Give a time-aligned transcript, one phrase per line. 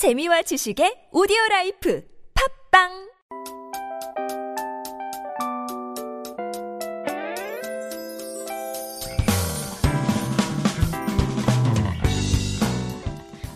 [0.00, 2.88] 재미와 지식의 오디오 라이프 팝빵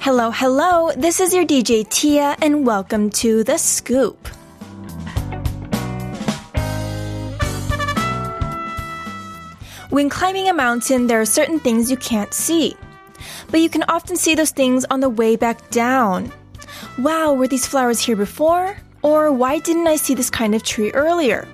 [0.00, 0.92] Hello, hello.
[0.94, 4.28] This is your DJ Tia, and welcome to The Scoop.
[9.88, 12.76] When climbing a mountain, there are certain things you can't see.
[13.54, 16.32] But you can often see those things on the way back down.
[16.98, 18.76] Wow, were these flowers here before?
[19.00, 21.46] Or why didn't I see this kind of tree earlier?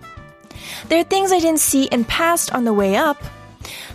[0.89, 3.23] There are things I didn't see and passed on the way up.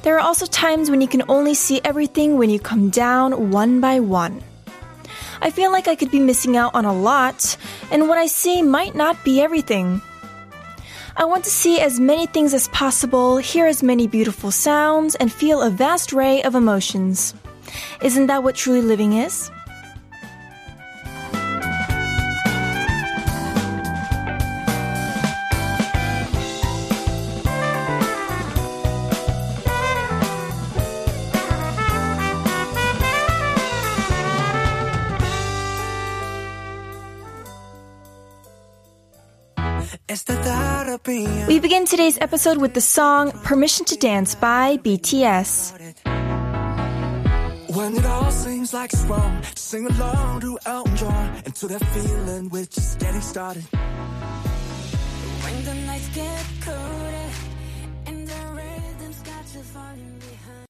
[0.03, 3.81] There are also times when you can only see everything when you come down one
[3.81, 4.43] by one.
[5.41, 7.57] I feel like I could be missing out on a lot,
[7.89, 9.99] and what I see might not be everything.
[11.17, 15.33] I want to see as many things as possible, hear as many beautiful sounds, and
[15.33, 17.33] feel a vast array of emotions.
[18.01, 19.51] Isn't that what truly living is?
[41.47, 46.04] We begin today's episode with the song Permission to Dance by BTS.
[47.75, 51.83] When it all seems like it's wrong, sing along to Elton John and to that
[51.87, 53.63] feeling we're just getting started.
[55.43, 57.29] When the nights get colder
[58.05, 60.67] and the rhythm's got you falling behind.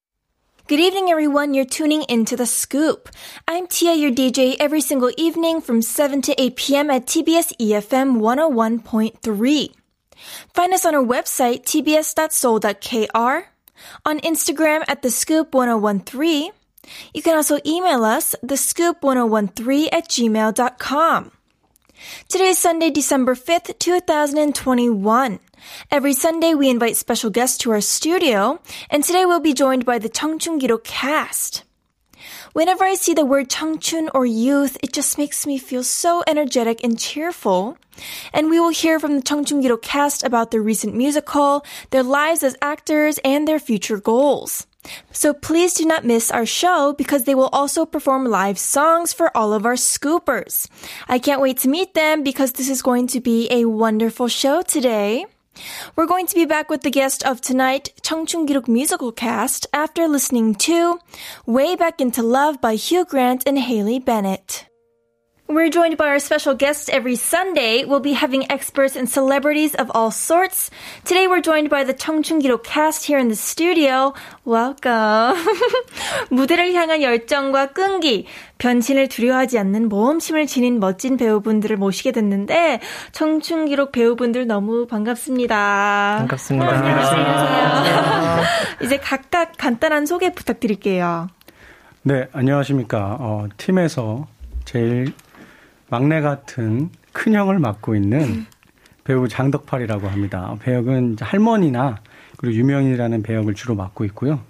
[0.66, 1.54] Good evening, everyone.
[1.54, 3.08] You're tuning into The Scoop.
[3.46, 6.90] I'm Tia, your DJ, every single evening from 7 to 8 p.m.
[6.90, 9.74] at TBS EFM 101.3.
[10.52, 13.48] Find us on our website, tbs.soul.kr,
[14.04, 16.50] on Instagram at The Scoop 1013.
[17.14, 21.32] You can also email us, thescoop1013 at gmail.com.
[22.28, 25.40] Today is Sunday, December 5th, 2021.
[25.90, 29.98] Every Sunday, we invite special guests to our studio, and today we'll be joined by
[29.98, 31.64] the Cheongchun cast.
[32.52, 36.82] Whenever I see the word 청춘 or youth, it just makes me feel so energetic
[36.82, 37.76] and cheerful.
[38.32, 42.56] And we will hear from the Cheongchun cast about their recent musical, their lives as
[42.62, 44.66] actors, and their future goals.
[45.11, 49.35] So please do not miss our show because they will also perform live songs for
[49.35, 50.67] all of our scoopers.
[51.07, 54.61] I can't wait to meet them because this is going to be a wonderful show
[54.61, 55.25] today.
[55.95, 60.55] We're going to be back with the guest of tonight, 청춘기록 musical cast, after listening
[60.55, 60.99] to
[61.45, 64.65] Way Back Into Love by Hugh Grant and Haley Bennett.
[65.48, 67.84] We're joined by our special guests every Sunday.
[67.84, 70.70] We'll be having experts and celebrities of all sorts.
[71.04, 74.12] Today we're joined by the 청춘기록 cast here in the studio.
[74.44, 75.38] Welcome.
[76.30, 78.26] 무대를 향한 열정과 끈기,
[78.58, 82.80] 변신을 두려워하지 않는 모험심을 지닌 멋진 배우분들을 모시게 됐는데
[83.12, 86.16] 청춘기록 배우분들 너무 반갑습니다.
[86.18, 86.68] 반갑습니다.
[86.68, 88.44] 안녕하세요.
[88.82, 91.28] 이제 각각 간단한 소개 부탁드릴게요.
[92.02, 93.16] 네, 안녕하십니까.
[93.20, 94.26] 어, 팀에서
[94.64, 95.12] 제일
[95.88, 98.46] 막내 같은 큰형을 맡고 있는
[99.04, 100.56] 배우 장덕팔이라고 합니다.
[100.60, 101.96] 배역은 할머니나
[102.36, 104.40] 그리고 유명인이라는 배역을 주로 맡고 있고요.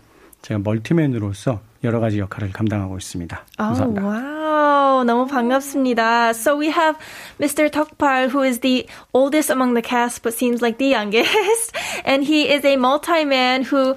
[0.42, 3.44] 제가 멀티맨으로서 여러 가지 역할을 감당하고 있습니다.
[3.58, 4.02] 감사합니다.
[4.02, 5.04] Oh, wow.
[5.04, 6.30] 너무 반갑습니다.
[6.30, 6.96] So we have
[7.38, 7.70] Mr.
[7.70, 11.72] Tokpal, who is the oldest among the cast, but seems like the youngest.
[12.04, 13.94] And he is a multi-man who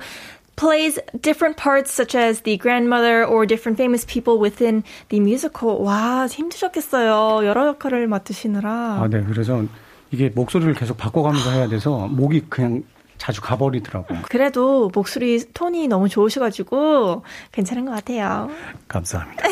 [0.59, 5.81] plays different parts such as the grandmother or different famous people within the musical.
[5.81, 7.45] 와, 힘드셨겠어요.
[7.47, 8.99] 여러 역할을 맡으시느라.
[9.01, 9.23] 아, 네.
[9.23, 9.63] 그래서
[10.11, 12.83] 이게 목소리를 계속 바꿔가면서 해야 돼서 목이 그냥
[13.17, 14.19] 자주 가버리더라고요.
[14.29, 18.49] 그래도 목소리 톤이 너무 좋으셔가지고 괜찮은 것 같아요.
[18.87, 19.43] 감사합니다.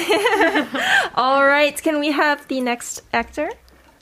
[1.17, 3.49] Alright, can we have the next actor?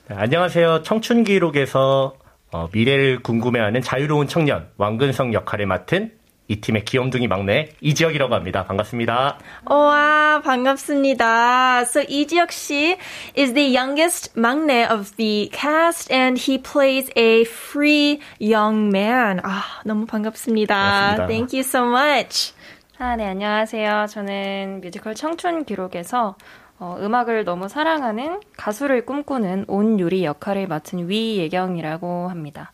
[0.08, 0.82] 네, 안녕하세요.
[0.82, 2.14] 청춘 기록에서
[2.52, 6.12] 어, 미래를 궁금해하는 자유로운 청년 왕근성 역할을 맡은
[6.48, 8.64] 이 팀의 귀염둥이 막내 이지혁이라고 합니다.
[8.64, 9.38] 반갑습니다.
[9.64, 11.80] 와, 반갑습니다.
[11.80, 12.96] So 이지혁 씨
[13.36, 19.40] is the youngest 막내 of the cast and he plays a free young man.
[19.42, 20.74] 아, 너무 반갑습니다.
[20.74, 21.26] 반갑습니다.
[21.26, 22.54] Thank you so much.
[22.98, 24.06] 아, 네, 안녕하세요.
[24.08, 26.36] 저는 뮤지컬 청춘 기록에서
[26.78, 32.72] 어, 음악을 너무 사랑하는 가수를 꿈꾸는 온유리 역할을 맡은 위예경이라고 합니다.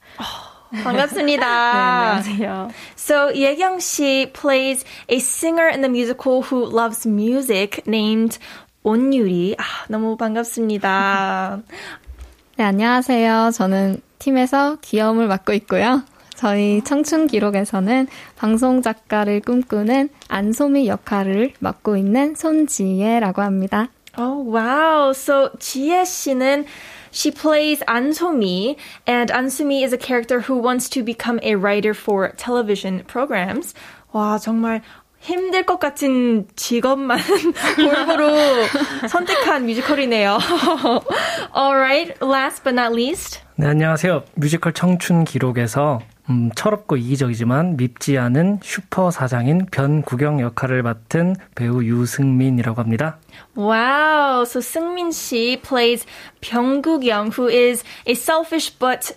[0.83, 1.43] 반갑습니다.
[1.73, 2.71] 네, 안녕하세요.
[2.97, 8.39] So 예경 씨 plays a singer in the musical who loves music named
[8.83, 9.57] 온유리.
[9.59, 11.61] 아, 너무 반갑습니다.
[12.57, 13.51] 네, 안녕하세요.
[13.53, 16.03] 저는 팀에서 귀여움을 맡고 있고요.
[16.35, 23.89] 저희 청춘 기록에서는 방송 작가를 꿈꾸는 안소미 역할을 맡고 있는 손지혜라고 합니다.
[24.19, 25.11] Oh, wow.
[25.11, 26.67] So, 지혜 씨는
[27.12, 32.30] she plays Ansumi, and Ansumi is a character who wants to become a writer for
[32.38, 33.74] television programs.
[34.14, 34.82] 와, 정말
[35.20, 37.20] 힘들 것 같은 직업만
[37.76, 38.66] 골고루
[39.10, 40.38] 선택한 뮤지컬이네요.
[41.56, 43.42] Alright, last but not least.
[43.56, 44.24] 네, 안녕하세요.
[44.36, 46.00] 뮤지컬 청춘 기록에서
[46.31, 53.19] 음, 철없고 이기적이지만 밉지 않은 슈퍼 사장인 변구경 역할을 맡은 배우 유승민이라고 합니다.
[53.57, 54.43] Wow.
[54.43, 56.07] So 승민 씨 plays
[56.41, 59.13] 변구경, who is a selfish but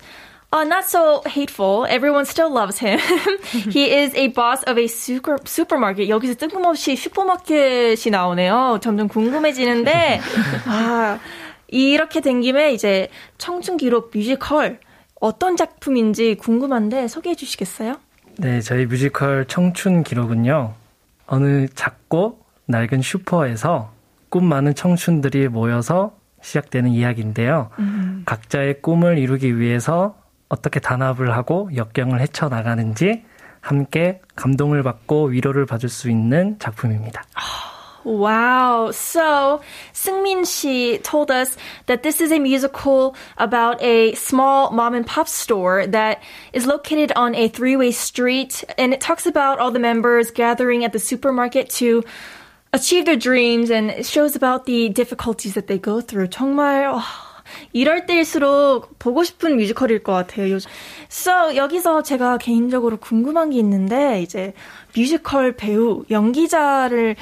[0.52, 1.86] uh, not so hateful.
[1.88, 2.98] Everyone still loves him.
[3.70, 6.08] he is a boss of a super, supermarket.
[6.08, 8.78] 여기서 뜬금없이 슈퍼마켓이 나오네요.
[8.82, 10.20] 점점 궁금해지는데,
[10.66, 11.18] 아,
[11.68, 13.08] 이렇게 된 김에 이제
[13.38, 14.80] 청춘 기록 뮤지컬
[15.20, 17.96] 어떤 작품인지 궁금한데 소개해 주시겠어요?
[18.38, 20.74] 네, 저희 뮤지컬 청춘 기록은요.
[21.26, 23.92] 어느 작고 낡은 슈퍼에서
[24.28, 27.70] 꿈 많은 청춘들이 모여서 시작되는 이야기인데요.
[28.26, 30.16] 각자의 꿈을 이루기 위해서
[30.48, 33.24] 어떻게 단합을 하고 역경을 헤쳐나가는지
[33.60, 37.24] 함께 감동을 받고 위로를 받을 수 있는 작품입니다.
[38.05, 38.89] Wow.
[38.91, 39.61] So,
[39.93, 41.55] Seungmin Shi told us
[41.85, 46.21] that this is a musical about a small mom and pop store that
[46.51, 50.93] is located on a three-way street and it talks about all the members gathering at
[50.93, 52.03] the supermarket to
[52.73, 56.27] achieve their dreams and it shows about the difficulties that they go through.
[56.27, 57.03] 정말 와,
[57.73, 60.49] 이럴 때일수록 보고 싶은 뮤지컬일 것 같아요.
[60.49, 60.69] 요즘.
[61.09, 64.53] So 여기서 제가 개인적으로 궁금한 게 있는데 이제
[64.95, 67.15] 뮤지컬 배우 연기자를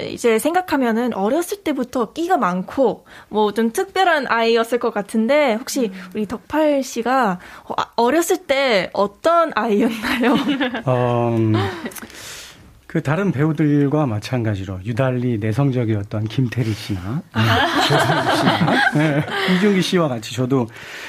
[0.00, 6.82] 이제 생각하면은 어렸을 때부터 끼가 많고 뭐 좀 특별한 아이였을 것 같은데 혹시 우리 덕팔
[6.84, 10.36] 씨가 어, 아, 어렸을 때 어떤 아이였나요?
[10.86, 11.54] 어, 음,
[12.88, 17.22] 그 다른 배우들과 마찬가지로 유달리 내성적이었던 김태리 씨나
[17.86, 19.26] 조상우 씨나 네,
[19.56, 20.66] 이준기 씨와 같이 저도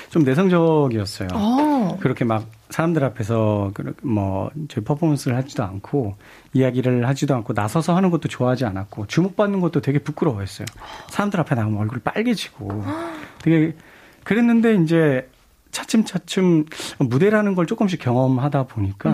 [0.09, 1.29] 좀 내성적이었어요.
[2.01, 6.17] 그렇게 막 사람들 앞에서 그- 뭐 저희 퍼포먼스를 하지도 않고
[6.51, 10.65] 이야기를 하지도 않고 나서서 하는 것도 좋아하지 않았고 주목받는 것도 되게 부끄러워했어요.
[11.07, 12.83] 사람들 앞에 나오면 얼굴이 빨개지고
[13.41, 13.73] 되게
[14.25, 15.29] 그랬는데 이제
[15.71, 16.65] 차츰차츰
[16.99, 19.11] 무대라는 걸 조금씩 경험하다 보니까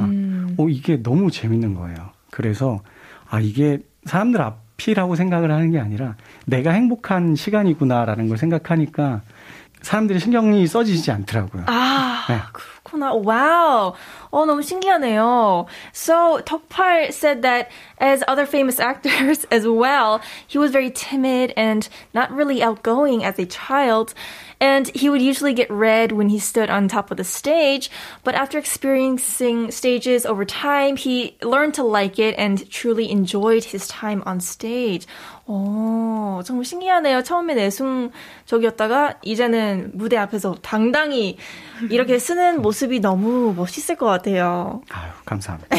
[0.57, 2.14] 어 이게 너무 재밌는 거예요.
[2.35, 2.81] 그래서
[3.29, 6.15] 아 이게 사람들 앞이라고 생각을 하는 게 아니라
[6.45, 9.21] 내가 행복한 시간이구나라는 걸 생각하니까
[9.81, 11.63] 사람들이 신경이 써지지 않더라고요.
[11.67, 12.39] 아, 네.
[12.94, 13.12] 그렇구나.
[13.12, 13.94] 와우.
[14.30, 15.66] 어, 너무 신기하네요.
[15.92, 17.68] So, 덕팔 said that
[17.98, 23.38] as other famous actors as well, he was very timid and not really outgoing as
[23.38, 24.14] a child.
[24.60, 27.90] And he would usually get red when he stood on top of the stage.
[28.24, 33.88] But after experiencing stages over time, he learned to like it and truly enjoyed his
[33.88, 35.06] time on stage.
[35.47, 37.21] 오, 정말 신기하네요.
[37.21, 41.37] 처음에 내숭적이었다가 이제는 무대 앞에서 당당히
[41.91, 44.81] 이렇게 쓰는 모습이 너무 멋있을 것 같아요.
[44.89, 45.75] 아유 감사합니다.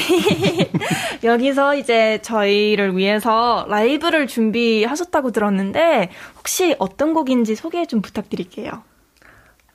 [1.24, 8.82] 여기서 이제 저희를 위해서 라이브를 준비하셨다고 들었는데 혹시 어떤 곡인지 소개 좀 부탁드릴게요.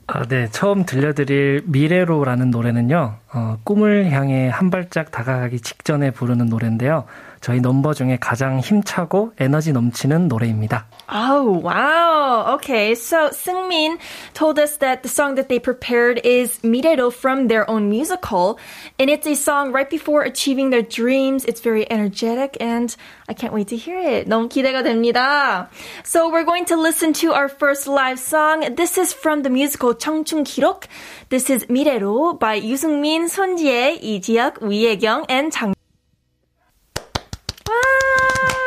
[0.08, 0.48] 아, 네.
[0.50, 7.06] 처음 들려드릴 미래로라는 노래는요, 어, 꿈을 향해 한 발짝 다가가기 직전에 부르는 노래인데요.
[7.41, 10.87] 저희 넘버 중에 가장 힘차고 에너지 넘치는 노래입니다.
[11.09, 12.55] Oh, wow.
[12.55, 12.97] Okay.
[12.97, 13.99] So, Seungmin
[14.35, 18.59] told us that the song that they prepared is Mirero from their own musical.
[18.99, 21.45] And it's a song right before achieving their dreams.
[21.45, 22.95] It's very energetic and
[23.29, 24.27] I can't wait to hear it.
[24.27, 25.69] 너무 기대가 됩니다.
[26.03, 28.75] So, we're going to listen to our first live song.
[28.75, 30.89] This is from the musical 청춘 기록.
[31.29, 35.75] This is Mirero by 유승민, 손지혜, 이지혁, 위혜경, and 장 와,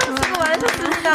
[0.04, 1.12] 수고 많으셨습니다.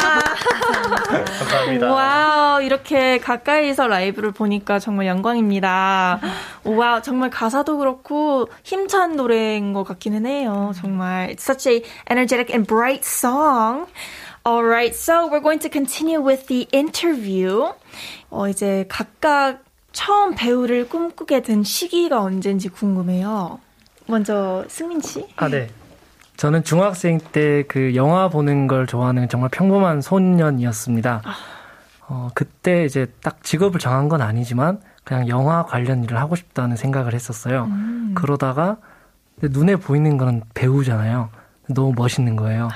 [1.38, 1.92] 감사합니다.
[1.92, 6.20] Wow, 이렇게 가까이서 라이브를 보니까 정말 영광입니다.
[6.64, 10.72] Wow, 정말 가사도 그렇고 힘찬 노래인 것 같기는 해요.
[10.76, 11.30] 정말.
[11.30, 13.86] It's such a energetic and bright song.
[14.46, 17.72] Alright, so we're going to continue with the interview.
[18.30, 19.58] 어, 이제 각각
[19.92, 23.60] 처음 배우를 꿈꾸게 된 시기가 언젠지 궁금해요.
[24.06, 25.26] 먼저 승민 씨.
[25.36, 25.68] 아, 네.
[26.40, 31.20] 저는 중학생 때 그 영화 보는 걸 좋아하는 정말 평범한 소년이었습니다.
[32.08, 37.12] 어, 그때 이제 딱 직업을 정한 건 아니지만 그냥 영화 관련 일을 하고 싶다는 생각을
[37.12, 37.68] 했었어요.
[38.14, 38.78] 그러다가
[39.38, 41.28] 근데 눈에 보이는 거는 배우잖아요.
[41.68, 42.70] 너무 멋있는 거예요.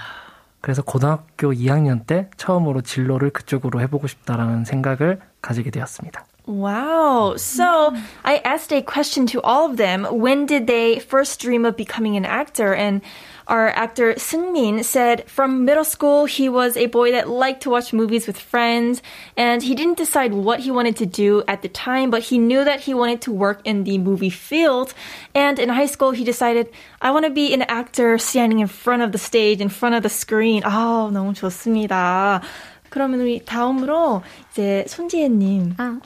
[0.61, 6.27] 그래서 고등학교 2학년 때 처음으로 진로를 그쪽으로 해보고 싶다라는 생각을 가지게 되었습니다.
[6.47, 7.37] Wow.
[7.37, 10.05] So I asked a question to all of them.
[10.05, 12.75] When did they first dream of becoming an actor?
[12.75, 13.01] And
[13.48, 17.94] our actor Seungmin said from middle school he was a boy that liked to watch
[17.94, 19.02] movies with friends
[19.36, 22.64] and he didn't decide what he wanted to do at the time but he knew
[22.64, 24.94] that he wanted to work in the movie field
[25.34, 26.70] and in high school he decided
[27.02, 30.02] I want to be an actor standing in front of the stage in front of
[30.02, 30.64] the screen.
[30.64, 32.42] 아, 너무 좋습니다.
[32.90, 35.76] 그러면 우리 다음으로 이제 손지혜님.
[35.78, 36.00] 아,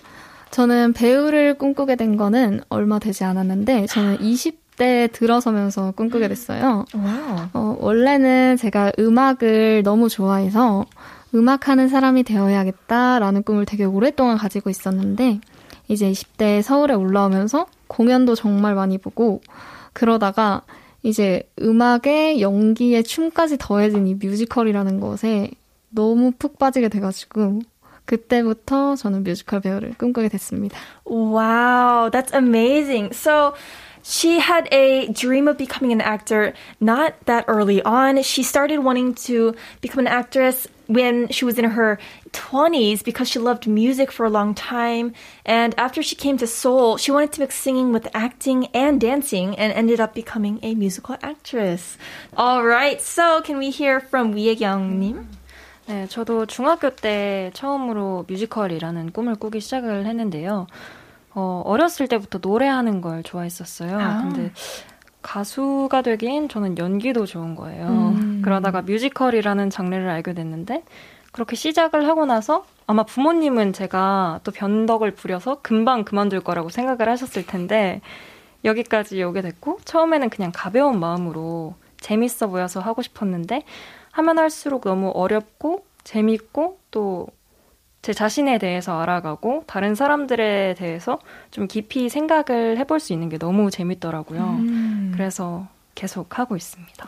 [0.52, 6.85] 저는 배우를 꿈꾸게 된 거는 얼마 되지 않았는데 저는 20 대 들어서면서 꿈꾸게 됐어요.
[6.95, 7.49] 와우.
[7.53, 10.87] 어, 원래는 제가 음악을 너무 좋아해서
[11.35, 15.41] 음악하는 사람이 되어야겠다라는 꿈을 되게 오랫동안 가지고 있었는데
[15.89, 19.41] 이제 20대 서울에 올라오면서 공연도 정말 많이 보고
[19.93, 20.63] 그러다가
[21.03, 25.51] 이제 음악에 연기에 춤까지 더해진 이 뮤지컬이라는 것에
[25.91, 27.61] 너무 푹 빠지게 돼가지고
[28.05, 30.79] 그때부터 저는 뮤지컬 배우를 꿈꾸게 됐습니다.
[31.05, 33.15] Wow, that's amazing.
[33.15, 33.53] So
[34.08, 38.22] she had a dream of becoming an actor not that early on.
[38.24, 41.98] She started wanting to become an actress when she was in her
[42.34, 45.13] 20s because she loved music for a long time.
[45.46, 49.58] And after she came to Seoul, she wanted to mix singing with acting and dancing
[49.58, 51.98] and ended up becoming a musical actress.
[52.36, 55.28] All right, so can we hear from 위혜경님?
[55.86, 60.68] 네, 저도 중학교 때 처음으로 뮤지컬이라는 꿈을 꾸기 시작을 했는데요.
[61.35, 63.99] 어, 어렸을 때부터 노래하는 걸 좋아했었어요.
[63.99, 64.23] 아.
[64.23, 64.53] 근데
[65.23, 67.87] 가수가 되긴 저는 연기도 좋은 거예요.
[67.87, 68.43] 음.
[68.43, 70.85] 그러다가 뮤지컬이라는 장르를 알게 됐는데
[71.33, 77.47] 그렇게 시작을 하고 나서 아마 부모님은 제가 또 변덕을 부려서 금방 그만둘 거라고 생각을 하셨을
[77.47, 78.01] 텐데
[78.65, 83.65] 여기까지 오게 됐고 처음에는 그냥 가벼운 마음으로 재밌어 보여서 하고 싶었는데
[84.13, 87.29] 하면 할수록 너무 어렵고 재밌고 또
[88.00, 91.19] 제 자신에 대해서 알아가고 다른 사람들에 대해서
[91.50, 94.61] 좀 깊이 생각을 해볼 수 있는 게 너무 재밌더라고요.
[95.12, 97.07] 그래서 계속 하고 있습니다.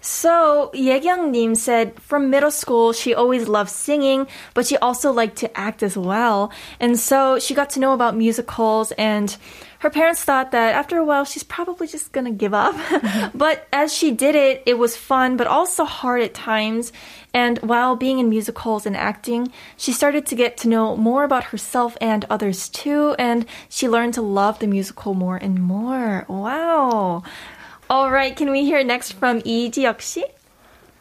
[0.00, 5.50] So, Yekyung-nim said from middle school, she always loved singing, but she also liked to
[5.54, 6.48] act as well.
[6.80, 9.36] And so she got to know about musicals and
[9.79, 12.75] her parents thought that after a while, she's probably just gonna give up.
[13.35, 16.91] but as she did it, it was fun, but also hard at times.
[17.33, 21.45] And while being in musicals and acting, she started to get to know more about
[21.45, 23.15] herself and others too.
[23.19, 26.25] And she learned to love the musical more and more.
[26.27, 27.23] Wow.
[27.89, 30.25] All right, can we hear next from 이지혁 씨?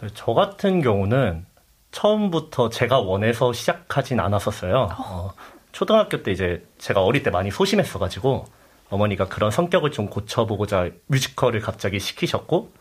[0.01, 1.47] 네, 저 같은 경우는
[1.93, 4.89] 처음부터 제가 원해서 시작하진 않았었어요.
[4.99, 5.33] 어,
[5.71, 8.47] 초등학교 때 이제 제가 어릴 때 많이 소심했어가지고
[8.91, 12.73] 어머니가 그런 성격을 좀 고쳐보고자 뮤지컬을 갑자기 시키셨고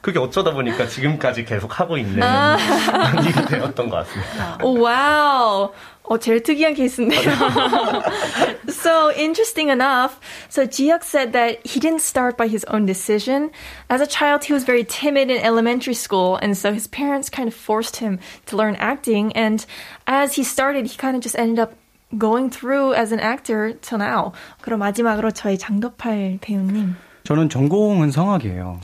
[0.00, 2.22] 그게 어쩌다 보니까 지금까지 계속 하고 있는
[3.24, 4.58] 일이 되었던 것 같습니다.
[4.62, 5.72] Wow.
[6.04, 7.20] 어, 제일 특이한 케이스인데요.
[8.68, 10.20] so interesting enough.
[10.48, 13.50] So Jihyuk said that he didn't start by his own decision.
[13.90, 17.48] As a child, he was very timid in elementary school, and so his parents kind
[17.48, 19.32] of forced him to learn acting.
[19.34, 19.66] And
[20.06, 21.74] as he started, he kind of just ended up
[22.17, 24.31] going through as an actor till now.
[24.61, 26.95] 그럼 마지막으로 저희 장도팔 배우님.
[27.23, 28.79] 저는 전공은 성악이에요.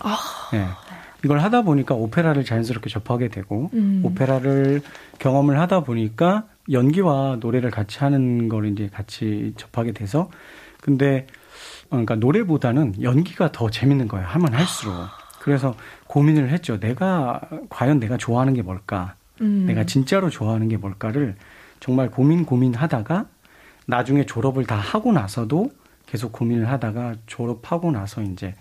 [0.54, 0.66] 예.
[1.26, 3.72] 이걸 하다 보니까 오페라를 자연스럽게 접하게 되고
[4.04, 4.82] 오페라를
[5.20, 10.30] 경험을 하다 보니까 연기와 노래를 같이 하는 걸 이제 같이 접하게 돼서
[10.80, 11.26] 근데
[11.86, 14.28] 어, 그러니까 노래보다는 연기가 더 재밌는 거예요.
[14.28, 14.94] 하면 할수록.
[15.40, 15.76] 그래서
[16.08, 16.80] 고민을 했죠.
[16.80, 19.16] 내가 과연 내가 좋아하는 게 뭘까?
[19.40, 21.36] 내가 진짜로 좋아하는 게 뭘까를
[21.80, 23.26] 정말 고민 고민하다가
[23.86, 25.70] 나중에 졸업을 다 하고 나서도
[26.06, 28.54] 계속 고민을 하다가 졸업하고 나서 이제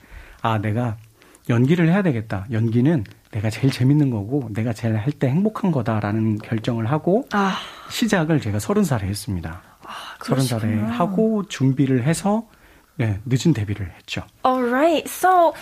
[0.42, 0.96] 아 내가
[1.48, 2.46] 연기를 해야 되겠다.
[2.50, 7.56] 연기는 내가 제일 재밌는 거고 내가 제일 할 때 행복한 거다라는 결정을 하고 아,
[7.90, 9.62] 시작을 제가 서른 살에 했습니다.
[10.24, 10.92] 서른 살에 그러시구나.
[10.92, 12.48] 하고 준비를 해서
[12.98, 14.22] 네, 늦은 데뷔를 했죠.
[14.44, 15.06] All right.
[15.06, 15.52] So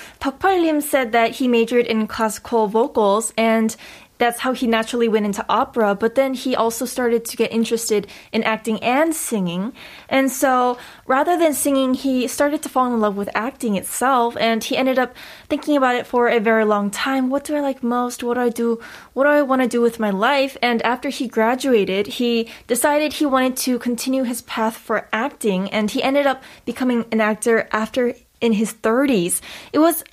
[0.63, 3.77] Lim said that he majored in classical vocals and
[4.19, 8.07] that's how he naturally went into opera, but then he also started to get interested
[8.33, 9.73] in acting and singing.
[10.09, 14.63] And so rather than singing, he started to fall in love with acting itself and
[14.63, 15.15] he ended up
[15.49, 17.29] thinking about it for a very long time.
[17.29, 18.23] What do I like most?
[18.23, 18.81] What do I do?
[19.13, 20.57] What do I want to do with my life?
[20.63, 25.91] And after he graduated, he decided he wanted to continue his path for acting and
[25.91, 29.41] he ended up becoming an actor after in his 30s.
[29.73, 30.05] It was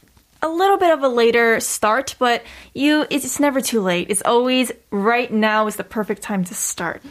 [0.43, 2.43] a little bit of a later start, but
[2.75, 4.11] you it's never too late.
[4.11, 7.03] It's always right now is the perfect time to start.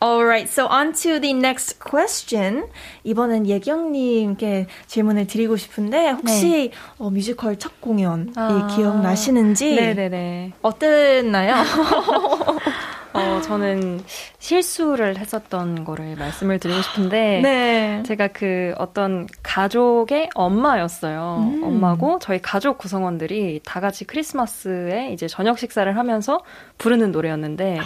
[0.00, 2.68] All right, so on to the next question.
[3.04, 8.68] 이번엔 예경님께 질문을 드리고 싶은데 혹시 어, 뮤지컬 첫 공연이 아.
[8.76, 10.52] 기억나시는지 네네네.
[10.60, 11.54] 어땠나요?
[13.13, 14.01] 어, 어, 저는
[14.39, 18.03] 실수를 했었던 거를 말씀을 드리고 싶은데 네.
[18.05, 21.37] 제가 그 어떤 가족의 엄마였어요.
[21.55, 21.63] 음.
[21.63, 26.39] 엄마고 저희 가족 구성원들이 다 같이 크리스마스에 이제 저녁 식사를 하면서
[26.77, 27.79] 부르는 노래였는데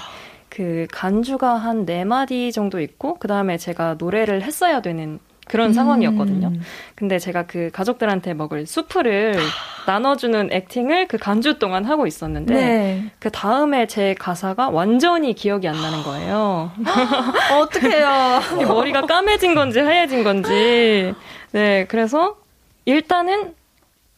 [0.50, 6.48] 그 간주가 한 네 마디 정도 있고 그 다음에 제가 노래를 했어야 되는 그런 상황이었거든요.
[6.48, 6.62] 음.
[6.96, 9.36] 근데 제가 그 가족들한테 먹을 수프를
[9.86, 13.06] 나눠주는 액팅을 그 간주 동안 하고 있었는데 네.
[13.20, 16.72] 그 다음에 제 가사가 완전히 기억이 안 나는 거예요.
[17.62, 18.42] 어떡해요.
[18.62, 21.14] 이 머리가 까매진 건지 하얘진 건지.
[21.52, 22.38] 네, 그래서
[22.86, 23.54] 일단은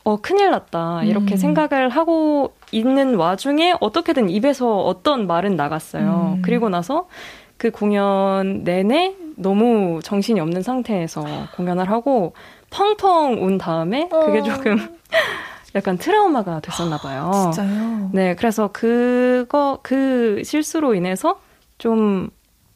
[0.04, 1.38] 어 큰일 났다 이렇게 음.
[1.38, 6.36] 생각을 하고 있는 와중에 어떻게든 입에서 어떤 말은 나갔어요.
[6.38, 6.42] 음.
[6.42, 7.10] 그리고 나서
[7.58, 11.24] 그 공연 내내 너무 정신이 없는 상태에서
[11.56, 12.34] 공연을 하고
[12.72, 14.44] 펑펑 운 다음에 그게 어.
[14.44, 14.78] 조금
[15.76, 17.32] 약간 트라우마가 됐었나 봐요.
[17.54, 18.10] 진짜요?
[18.14, 21.40] 네, 그래서 그거 그 실수로 인해서
[21.78, 22.30] 좀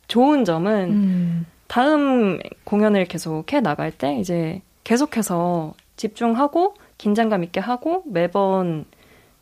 [0.08, 1.46] 좋은 점은 음.
[1.68, 8.86] 다음 공연을 계속 해 나갈 때 이제 계속해서 집중하고 긴장감 있게 하고 매번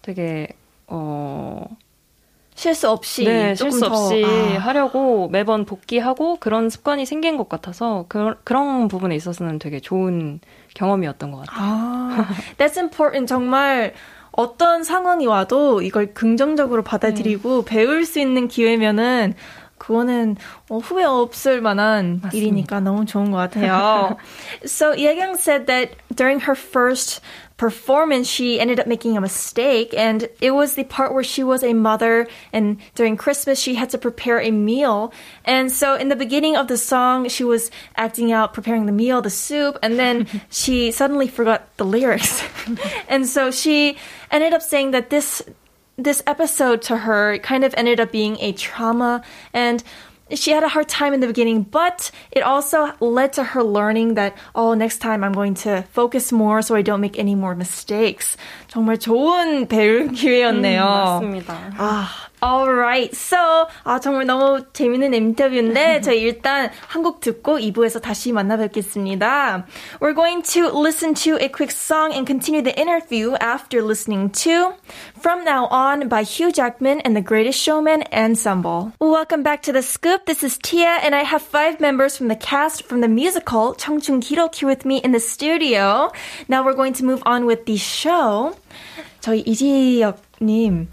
[0.02, 0.48] 되게
[0.88, 1.66] 어
[2.60, 3.24] 실수 없이.
[3.24, 4.60] 네, 실수 더, 없이 아.
[4.60, 10.42] 하려고 매번 복귀하고 그런 습관이 생긴 것 같아서 그, 그런 부분에 있어서는 되게 좋은
[10.74, 11.58] 경험이었던 것 같아요.
[11.58, 13.28] 아, that's important.
[13.28, 13.94] 정말
[14.34, 19.36] 어떤 상황이 와도 이걸 긍정적으로 받아들이고 배울 수 있는 기회면은
[19.78, 20.36] 그거는
[20.68, 22.38] 어, 후회 없을 만한 맞습니다.
[22.38, 24.18] 일이니까 너무 좋은 것 같아요.
[24.68, 27.22] so Yegang said that during her first
[27.60, 31.62] performance, she ended up making a mistake, and it was the part where she was
[31.62, 35.14] a mother, and during Christmas, she had to prepare a meal.
[35.44, 39.22] And so, in the beginning of the song, she was acting out preparing the meal,
[39.22, 42.42] the soup, and then she suddenly forgot the lyrics.
[43.10, 43.98] and so, she
[44.32, 45.44] ended up saying that this
[45.98, 49.84] this episode to her kind of ended up being a trauma and
[50.36, 54.14] she had a hard time in the beginning, but it also led to her learning
[54.16, 57.56] that, oh, next time I'm going to focus more so I don't make any more
[57.56, 58.38] mistakes.
[58.69, 60.85] 정말 좋은 배울 기회였네요.
[60.85, 61.73] 맞습니다.
[61.79, 62.09] 아,
[62.43, 63.15] alright.
[63.15, 63.39] So,
[63.85, 69.65] 아, 정말 너무 재밌는 인터뷰인데, 저희 일단 한곡 듣고 2부에서 다시 만나뵙겠습니다.
[70.01, 74.75] We're going to listen to a quick song and continue the interview after listening to
[75.19, 78.93] From Now On by Hugh Jackman and the Greatest Showman Ensemble.
[79.01, 80.27] Welcome back to The Scoop.
[80.27, 84.21] This is Tia, and I have five members from the cast from the musical 청춘
[84.21, 86.11] 기록 here with me in the studio.
[86.49, 88.55] Now we're going to move on with the show.
[89.20, 90.90] 저희 이지혁님,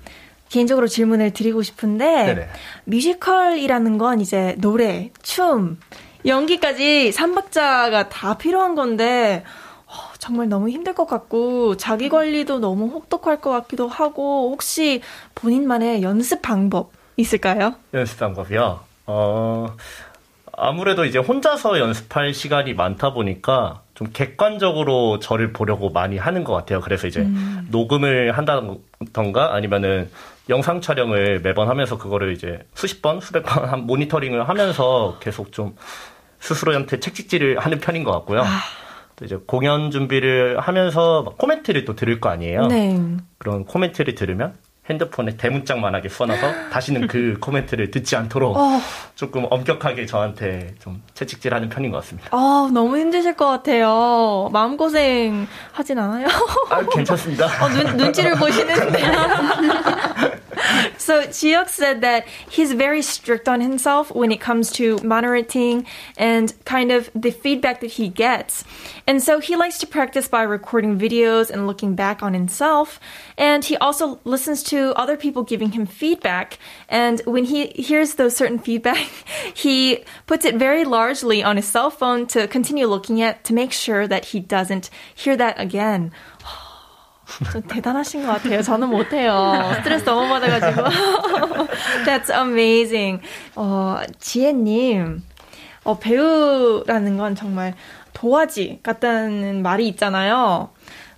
[0.49, 2.49] 개인적으로 질문을 드리고 싶은데 네네.
[2.85, 5.79] 뮤지컬이라는 건 이제 노래, 춤,
[6.25, 9.45] 연기까지 삼박자가 다 필요한 건데
[9.87, 15.03] 어, 정말 너무 힘들 것 같고 자기 관리도 너무 혹독할 것 같기도 하고 혹시
[15.35, 17.75] 본인만의 연습 방법 있을까요?
[17.95, 18.81] 연습 방법이요.
[19.07, 19.77] 어,
[20.53, 26.81] 아무래도 이제 혼자서 연습할 시간이 많다 보니까 좀 객관적으로 저를 보려고 많이 하는 것 같아요.
[26.83, 27.27] 그래서 이제
[27.71, 30.11] 녹음을 한다던가 아니면은
[30.51, 35.75] 영상 촬영을 매번 하면서 그거를 이제 수십 번, 수백 번한 모니터링을 하면서 계속 좀
[36.41, 38.45] 스스로한테 책찍질을 하는 편인 것 같고요.
[39.17, 42.67] 또 이제 공연 준비를 하면서 막 코멘트를 또 들을 거 아니에요.
[42.67, 43.01] 네.
[43.39, 44.53] 그런 코멘트를 들으면
[44.89, 48.81] 핸드폰에 대문짝만하게 써놔서 다시는 그 코멘트를 듣지 않도록 어,
[49.15, 52.29] 조금 엄격하게 저한테 좀 채찍질하는 편인 것 같습니다.
[52.33, 54.49] 아, 너무 힘드실 것 같아요.
[54.53, 56.27] 마음 고생 하진 않아요?
[56.71, 57.47] 아, 괜찮습니다.
[57.65, 59.03] 어, 눈, 눈치를 보시는데.
[60.99, 66.55] so Jihyuk said that he's very strict on himself when it comes to monitoring and
[66.65, 68.65] kind of the feedback that he gets.
[69.07, 72.99] And so he likes to practice by recording videos and looking back on himself.
[73.37, 76.59] And he also listens to other people giving him feedback.
[76.89, 79.09] And when he hears those certain feedback,
[79.55, 83.73] he puts it very largely on his cell phone to continue looking at to make
[83.73, 86.13] sure that he doesn't hear that again.
[87.53, 88.63] 좀 대단하신 것 같아요.
[88.63, 89.73] 저는 못해요.
[89.77, 90.83] 스트레스 너무 받아가지고.
[92.07, 93.21] That's amazing.
[93.55, 95.23] 어, 지혜님,
[95.85, 97.75] 어, 배우라는 건 정말
[98.13, 100.71] 도화지 같다는 말이 있잖아요.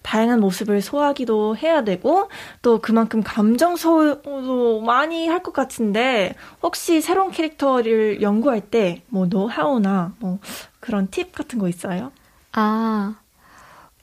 [0.02, 2.30] 다양한 모습을 소화하기도 해야 되고,
[2.62, 10.14] 또 그만큼 감정 소모도 많이 할 것 같은데, 혹시 새로운 캐릭터를 연구할 때, 뭐, 노하우나,
[10.18, 10.38] 뭐,
[10.80, 12.10] 그런 팁 같은 거 있어요?
[12.52, 13.16] 아,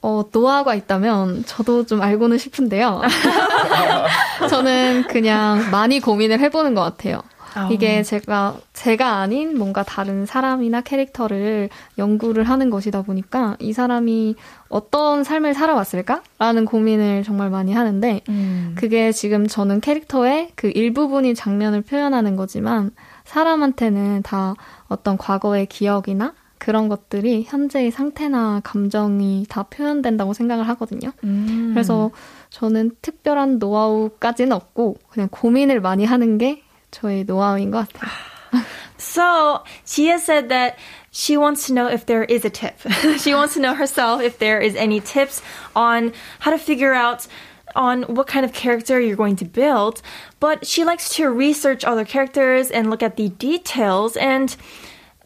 [0.06, 3.02] 어, 노하우가 있다면 저도 좀 알고는 싶은데요.
[4.52, 7.24] 저는 그냥 많이 고민을 해보는 것 같아요.
[7.72, 14.36] 이게 제가 제가 아닌 뭔가 다른 사람이나 캐릭터를 연구를 하는 것이다 보니까 이 사람이
[14.70, 18.76] 어떤 삶을 살아왔을까라는 고민을 정말 많이 하는데 음.
[18.78, 22.92] 그게 지금 저는 캐릭터의 그 일부분인 장면을 표현하는 거지만
[23.24, 24.54] 사람한테는 다
[24.88, 31.11] 어떤 과거의 기억이나 그런 것들이 현재의 상태나 감정이 다 표현된다고 생각을 하거든요.
[31.25, 31.71] 음.
[31.73, 32.11] 그래서
[32.51, 38.11] 저는 특별한 노하우까지는 없고 그냥 고민을 많이 하는 게 저의 노하우인 것 같아요.
[38.99, 40.77] So Chia said that
[41.11, 42.77] she wants to know if there is a tip.
[43.19, 45.41] she wants to know herself if there is any tips
[45.75, 47.27] on how to figure out
[47.75, 50.03] on what kind of character you're going to build.
[50.39, 54.17] But she likes to research other characters and look at the details.
[54.17, 54.55] And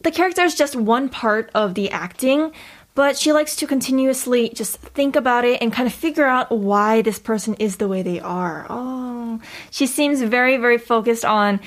[0.03, 2.53] the character is just one part of the acting.
[2.95, 7.03] But she likes to continuously just think about it and kind of figure out why
[7.03, 8.67] this person is the way they are.
[8.71, 9.41] Oh,
[9.73, 11.59] she seems very, very focused on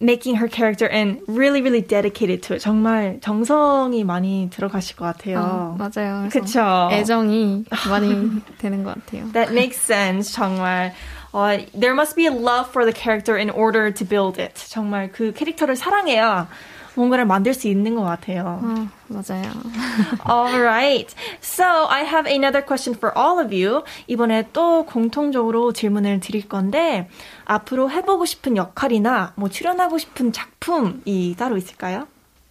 [0.00, 2.62] making her character and really, really dedicated to it.
[2.62, 5.38] 정말 정성이 많이 들어가실 것 같아요.
[5.38, 6.28] 어, 맞아요.
[6.28, 6.88] 그래서 그쵸.
[6.90, 9.30] 애정이 많이 되는 것 같아요.
[9.32, 10.32] That makes sense.
[10.32, 10.92] 정말.
[11.32, 14.54] 어, there must be a love for the character in order to build it.
[14.68, 16.48] 정말 그 캐릭터를 사랑해야
[16.97, 18.59] 뭔가를 만들 수 있는 것 같아요.
[18.63, 19.51] 어, 맞아요.
[20.27, 21.15] All right.
[21.41, 23.83] So I have another question for all of you.
[24.07, 27.07] 이번에 또 공통적으로 질문을 드릴 건데
[27.45, 32.07] 앞으로 해보고 싶은 역할이나 뭐 출연하고 싶은 작품이 따로 있을까요?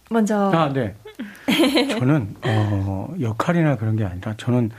[0.09, 0.95] 먼저 아, 네.
[1.99, 4.71] 저는 어, 역할이나 그런 게 아니라 저는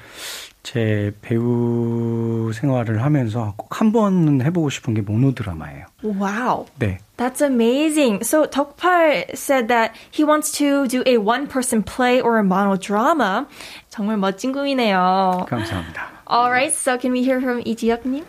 [0.73, 5.87] 제 배우 생활을 하면서 꼭 한 번은 해보고 싶은 게 모노드라마예요.
[6.05, 6.67] wow.
[6.79, 6.99] 네.
[7.17, 8.23] That's amazing.
[8.25, 13.47] So 덕팔 said that he wants to do a one-person play or a monodrama.
[13.89, 15.47] 정말 멋진 꿈이네요.
[15.49, 16.09] 감사합니다.
[16.31, 16.73] All right.
[16.75, 18.25] So can we hear from 이지혁님?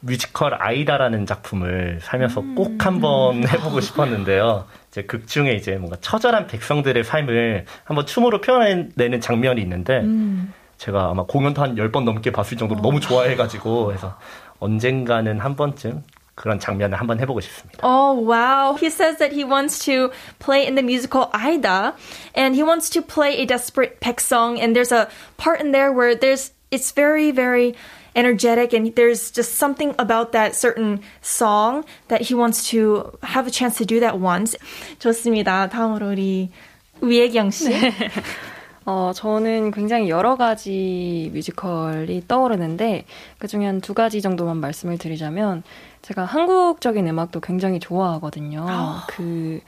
[0.00, 4.66] 뮤지컬 아이다라는 작품을 살면서 꼭 한번 해보고 싶었는데요.
[4.90, 10.02] 이제 극 중에 이제 뭔가 처절한 백성들의 삶을 한번 춤으로 표현해내는 장면이 있는데
[10.80, 14.16] 제가 아마 공연도 한 10번 넘게 봤을 정도로 너무 좋아해가지고 그래서
[14.60, 16.02] 언젠가는 한 번쯤
[16.34, 17.86] 그런 장면을 한번 해보고 싶습니다.
[17.86, 18.74] Oh, wow.
[18.80, 21.92] He says that he wants to play in the musical Aida
[22.34, 24.58] and he wants to play a desperate Peck song.
[24.58, 27.76] And there's a part in there where there's, it's very, very
[28.16, 33.50] energetic and there's just something about that certain song that he wants to have a
[33.50, 34.56] chance to do that once.
[34.98, 35.68] 좋습니다.
[35.68, 36.48] 다음으로 우리
[37.02, 37.68] 위혜경 씨.
[38.86, 43.04] 어, 저는 굉장히 여러 가지 뮤지컬이 떠오르는데,
[43.38, 45.62] 그 중에 한 두 가지 정도만 말씀을 드리자면,
[46.02, 48.66] 제가 한국적인 음악도 굉장히 좋아하거든요.
[49.08, 49.60] 그,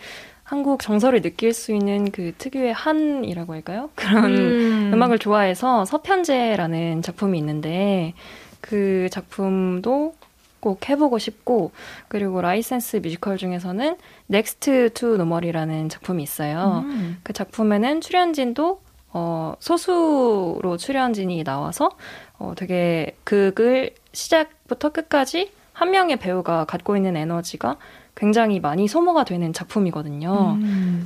[0.44, 3.90] 한국 정서를 느낄 수 있는 그 특유의 한이라고 할까요?
[3.96, 4.90] 그런 음.
[4.94, 5.03] 음.
[5.03, 8.14] 악을 좋아해서 서편제라는 작품이 있는데,
[8.61, 10.14] 그 작품도
[10.61, 11.72] 꼭 해보고 싶고,
[12.09, 13.96] 그리고 라이센스 뮤지컬 중에서는
[14.29, 16.85] Next to Normal이라는 작품이 있어요.
[17.22, 18.81] 그 작품에는 출연진도
[19.12, 21.90] 어, 소수로 출연진이 나와서
[22.38, 27.77] 어, 되게 극을 시작부터 끝까지 한 명의 배우가 갖고 있는 에너지가
[28.14, 30.59] 굉장히 많이 소모가 되는 작품이거든요.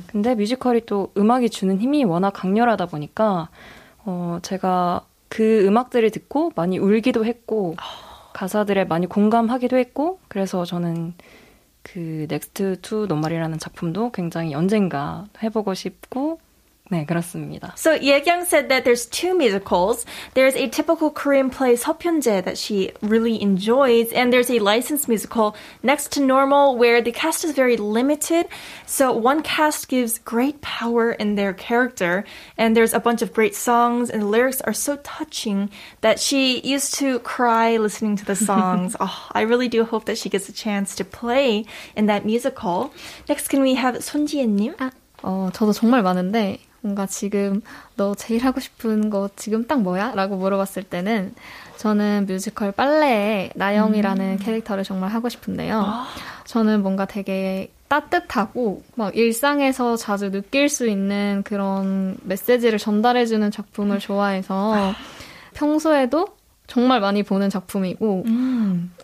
[0.07, 3.49] 근데 뮤지컬이 또 음악이 주는 힘이 워낙 강렬하다 보니까
[4.05, 7.75] 어, 제가 그 음악들을 듣고 많이 울기도 했고
[8.33, 11.13] 가사들에 많이 공감하기도 했고 그래서 저는
[11.81, 16.39] 그 넥스트 투 노말이라는 작품도 굉장히 언젠가 해보고 싶고
[16.92, 17.72] 네 그렇습니다.
[17.74, 20.04] So Yekyung said that there's two musicals.
[20.34, 25.56] There's a typical Korean play Seopyeonjae that she really enjoys, and there's a licensed musical
[25.82, 28.44] Next to Normal where the cast is very limited.
[28.84, 32.24] So one cast gives great power in their character,
[32.58, 35.70] and there's a bunch of great songs, and the lyrics are so touching
[36.02, 38.96] that she used to cry listening to the songs.
[39.00, 41.64] oh, I really do hope that she gets a chance to play
[41.96, 42.92] in that musical.
[43.30, 44.76] Next, can we have 손지혜님?
[44.76, 44.90] 아,
[45.22, 47.61] 어, 저도 정말 많은데, 뭔가 지금
[47.95, 50.11] 너 제일 하고 싶은 거 지금 딱 뭐야?
[50.15, 51.33] 라고 물어봤을 때는
[51.77, 55.83] 저는 뮤지컬 빨래의 나영이라는 캐릭터를 정말 하고 싶은데요.
[56.45, 64.93] 저는 뭔가 되게 따뜻하고 막 일상에서 자주 느낄 수 있는 그런 메시지를 전달해주는 작품을 좋아해서
[65.53, 66.27] 평소에도
[66.67, 68.25] 정말 많이 보는 작품이고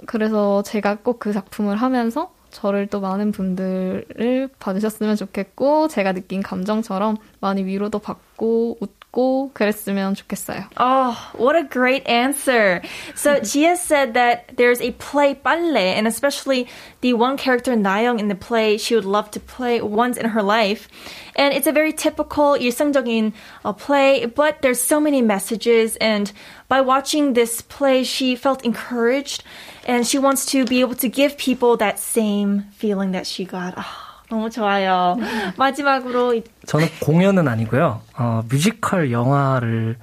[0.06, 7.18] 그래서 제가 꼭 그 작품을 하면서 저를 또 많은 분들을 봐주셨으면 좋겠고 제가 느낀 감정처럼
[7.42, 8.78] 많이 위로도 받고
[9.13, 10.65] 웃고 그랬으면 좋겠어요.
[10.79, 12.83] Oh, what a great answer.
[13.15, 16.67] So Jia said that there's a play ballet, and especially
[17.01, 20.43] the one character Nayoung in the play she would love to play once in her
[20.43, 20.89] life.
[21.37, 23.33] And it's a very typical 일상적인
[23.65, 25.97] uh, play, but there's so many messages.
[25.97, 26.31] And
[26.69, 29.43] by watching this play, she felt encouraged,
[29.87, 33.73] and she wants to be able to give people that same feeling that she got.
[33.77, 35.17] Ah, 너무 좋아요.
[35.57, 38.02] 마지막으로 이- 저는 공연은 아니고요.
[38.18, 39.98] 어, 뮤지컬 영화를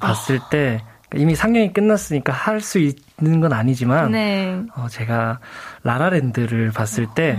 [0.00, 0.82] 봤을 때
[1.14, 4.62] 이미 상영이 끝났으니까 할 수 있는 건 아니지만 네.
[4.76, 5.40] 어, 제가
[5.84, 7.38] 라라랜드를 봤을 때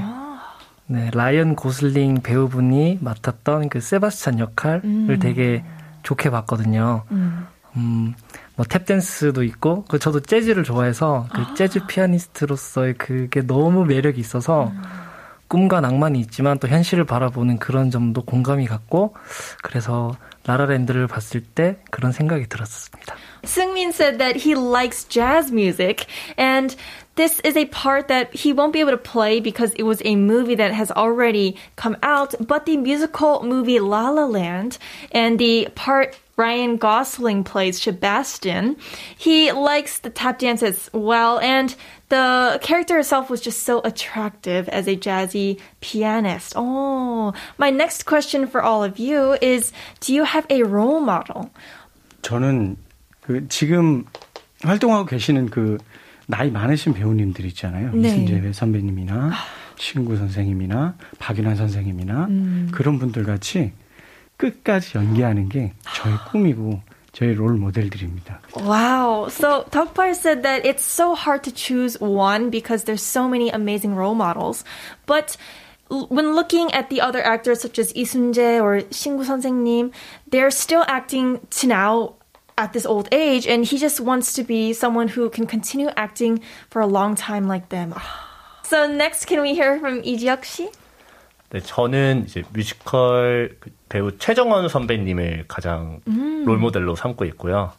[0.86, 5.64] 네, 라이언 고슬링 배우분이 맡았던 그 세바스찬 역할을 되게
[6.04, 7.04] 좋게 봤거든요.
[7.76, 8.14] 음,
[8.56, 14.72] 뭐 탭댄스도 있고, 그 저도 재즈를 좋아해서 그 재즈 피아니스트로서의 그게 너무 매력이 있어서
[15.53, 19.15] 꿈과 낭만이 있지만 또 현실을 바라보는 그런 점도 공감이 갔고,
[19.63, 20.15] 그래서
[20.47, 23.15] 라라랜드를 봤을 때 그런 생각이 들었습니다.
[23.45, 26.75] Seungmin said that he likes jazz music and
[27.17, 30.17] this is a part that he won't be able to play because it was a
[30.17, 34.79] movie that has already come out, but the musical movie La La Land
[35.13, 38.77] and the part Ryan Gosling plays Sebastian,
[39.17, 41.75] he likes the tap dance as well and
[42.11, 46.55] the character itself was just so attractive as a jazzy pianist.
[46.57, 51.51] Oh, my next question for all of you is do you have a role model?
[52.23, 52.77] 저는
[53.21, 54.05] 그 지금
[54.63, 55.79] 활동하고 계시는 그
[56.27, 57.91] 나이 많으신 배우님들 있잖아요.
[57.95, 58.09] 네.
[58.09, 59.33] 이순재 선배님이나
[59.77, 62.29] 신구 선생님이나 박윤환 선생님이나
[62.73, 63.73] 그런 분들 같이
[64.37, 66.81] 끝까지 연기하는 게 저의 꿈이고
[67.13, 68.41] 저의 롤 모델들입니다.
[68.57, 69.29] Wow.
[69.29, 73.97] So Tokpar said that it's so hard to choose one because there's so many amazing
[73.97, 74.63] role models.
[75.07, 75.37] But
[75.91, 79.91] l- when looking at the other actors such as Lee Sun-jae or Shingu 선생님,
[80.31, 82.15] they're still acting to now
[82.57, 86.41] at this old age and he just wants to be someone who can continue acting
[86.71, 87.95] for a long time like them.
[88.63, 90.69] So next can we hear from Lee Ji-hyuk 씨?
[91.54, 96.00] 네, 저는 이제 뮤지컬 그 배우 최정원 선배님을 가장
[96.46, 97.72] 롤모델로 삼고 있고요.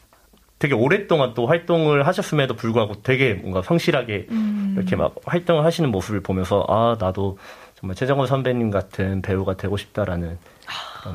[0.60, 4.28] 되게 오랫동안 또 활동을 하셨음에도 불구하고 되게 뭔가 성실하게
[4.76, 7.37] 이렇게 막 활동을 하시는 모습을 보면서 아 나도
[7.74, 10.38] 정말 최정원 선배님 같은 배우가 되고 싶다라는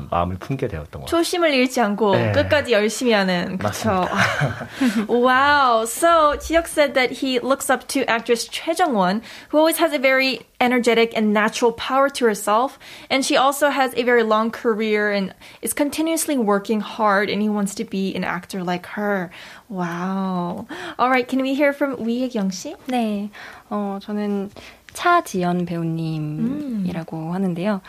[0.09, 1.23] 마음을 품게 되었던 것 같아요.
[1.23, 2.31] 초심을 잃지 않고 네.
[2.31, 4.07] 끝까지 열심히 하는 그쵸.
[4.09, 4.67] 맞습니다.
[5.07, 5.85] wow.
[5.85, 9.99] So Jihyuk said that he looks up to actress Choi Jung-won, who always has a
[9.99, 15.11] very energetic and natural power to herself, and she also has a very long career
[15.11, 19.29] and is continuously working hard, and he wants to be an actor like her.
[19.69, 20.65] Wow.
[20.97, 21.27] All right.
[21.27, 22.75] Can we hear from Wee Young 씨?
[22.87, 23.29] 네,
[23.69, 24.49] 어, 저는
[24.93, 27.81] 차지연 배우님이라고 하는데요.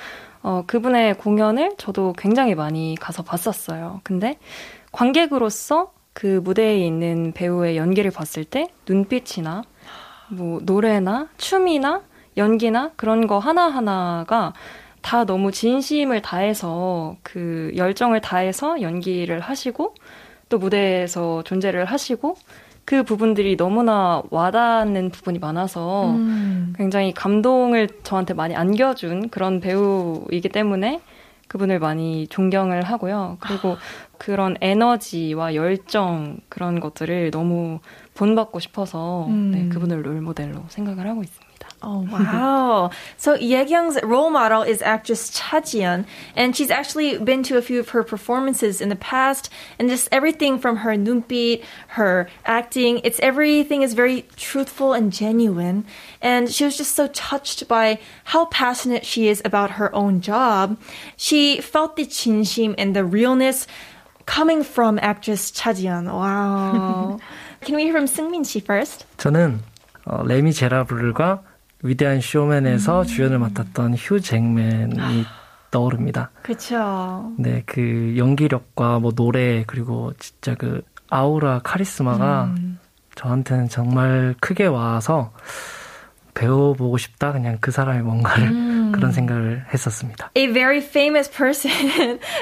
[0.44, 4.02] 어, 그분의 공연을 저도 굉장히 많이 가서 봤었어요.
[4.04, 4.38] 근데
[4.92, 9.64] 관객으로서 그 무대에 있는 배우의 연기를 봤을 때 눈빛이나
[10.30, 12.04] 뭐 노래나 춤이나
[12.38, 14.54] 연기나 그런 거 하나하나가
[15.02, 19.96] 다 너무 진심을 다해서 그 열정을 다해서 연기를 하시고
[20.50, 22.36] 또 무대에서 존재를 하시고
[22.86, 26.16] 그 부분들이 너무나 와닿는 부분이 많아서
[26.76, 31.00] 굉장히 감동을 저한테 많이 안겨준 그런 배우이기 때문에
[31.48, 33.38] 그분을 많이 존경을 하고요.
[33.42, 33.78] 그리고
[34.21, 37.81] 그런 에너지와 열정 그런 것들을 너무
[38.15, 41.47] 본받고 싶어서 네, 그분을 롤모델로 생각을 하고 있습니다.
[41.83, 42.91] Oh wow!
[43.19, 47.79] so Yekyung's role model is actress Cha Ji-yeon, and she's actually been to a few
[47.79, 53.21] of her performances in the past, and just everything from her 눈빛, her acting, it's
[53.21, 55.85] everything is very truthful and genuine.
[56.23, 60.79] And she was just so touched by how passionate she is about her own job.
[61.17, 63.67] She felt the 진심 and the realness
[64.26, 66.06] coming from actress Cha Ji-yeon.
[66.06, 67.20] Wow!
[67.62, 69.06] Can we hear from Seungmin Shi first?
[69.18, 69.60] 저는
[70.06, 71.44] 어, 레미 제라블과
[71.84, 75.26] 위대한 쇼맨에서 주연을 맡았던 휴 잭맨이
[75.72, 76.30] 떠오릅니다.
[76.44, 77.32] 그쵸.
[77.38, 82.54] 네, 그 연기력과 뭐 노래 그리고 진짜 그 아우라 카리스마가
[83.16, 85.32] 저한테는 정말 크게 와서
[86.34, 87.32] 배워보고 싶다.
[87.32, 88.50] 그냥 그 사람의 뭔가를
[88.92, 90.32] 그런 생각을 했었습니다.
[90.36, 91.72] a very famous person.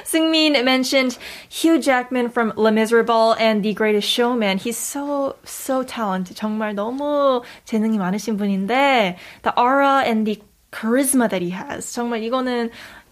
[0.04, 1.18] Seungmin mentioned
[1.50, 4.58] Hugh Jackman from Les Miserables and The Greatest Showman.
[4.58, 6.36] He's so so talented.
[6.36, 11.94] 정말 너무 재능이 많으신 분인데 the aura and the charisma that he has.
[11.94, 12.70] 정말 이거는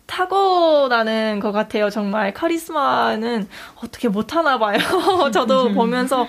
[0.08, 1.90] 타고나는 것 같아요.
[1.90, 3.48] 정말 카리스마는
[3.84, 4.78] 어떻게 못하나 봐요.
[5.34, 6.28] 저도 보면서 와,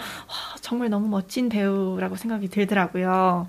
[0.68, 3.48] 정말 너무 멋진 배우라고 생각이 들더라고요.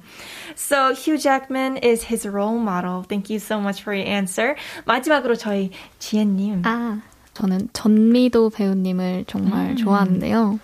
[0.55, 3.03] So Hugh Jackman is his role model.
[3.09, 4.55] Thank you so much for your answer.
[4.85, 6.61] 마지막으로 저희 지혜님.
[6.63, 7.01] 아,
[7.33, 10.59] 저는 전미도 배우님을 정말 좋아하는데요.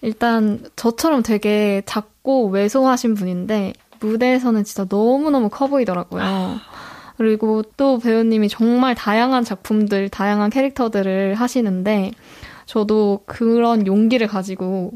[0.00, 6.56] 일단 저처럼 되게 작고 왜소하신 분인데 무대에서는 진짜 너무너무 커 보이더라고요.
[7.18, 12.12] 그리고 또 배우님이 정말 다양한 작품들, 다양한 캐릭터들을 하시는데
[12.64, 14.92] 저도 그런 용기를 가지고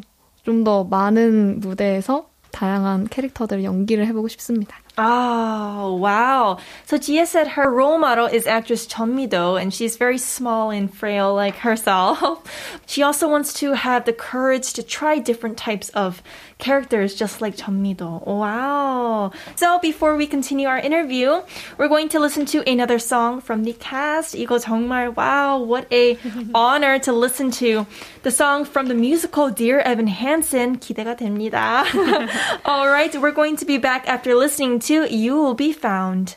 [0.47, 4.79] 좀 더 많은 무대에서 다양한 캐릭터들을 연기를 해보고 싶습니다.
[4.98, 6.58] Oh, wow.
[6.86, 10.94] So Jia said her role model is actress Chun Mi-do, and she's very small and
[10.94, 12.44] frail like herself.
[12.86, 16.22] she also wants to have the courage to try different types of
[16.60, 18.22] characters just like Chun Mi-do.
[18.26, 19.32] Wow.
[19.56, 21.42] So before we continue our interview,
[21.78, 24.36] we're going to listen to another song from the cast.
[24.36, 26.18] 이거 정말 wow, what a
[26.54, 27.88] honor to listen to
[28.24, 30.78] the song from the musical Dear Evan Hansen.
[30.78, 31.86] 기대가 됩니다.
[32.66, 36.37] All right, we're going to be back after listening to You Will Be Found.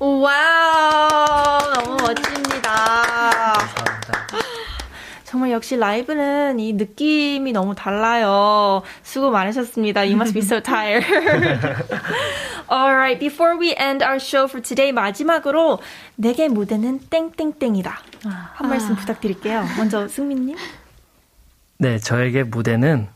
[0.00, 3.54] 와우, 너무 멋집니다.
[5.24, 8.82] 정말 역시 라이브는 이 느낌이 너무 달라요.
[9.02, 10.00] 수고 많으셨습니다.
[10.00, 11.06] You must be so tired.
[12.68, 15.78] Alright, before we end our show for today, 마지막으로
[16.16, 18.00] 내게 무대는 땡땡땡이다.
[18.54, 19.64] 한 말씀 부탁드릴게요.
[19.76, 20.56] 먼저 승민님.
[21.78, 23.08] 네, 저에게 무대는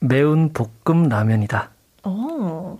[0.00, 1.70] 매운 볶음 라면이다.
[2.04, 2.78] 오.